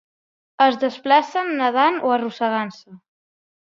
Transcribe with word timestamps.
Es 0.67 0.77
desplacen 0.85 1.53
nedant 1.61 2.03
o 2.09 2.13
arrossegant-se. 2.19 3.03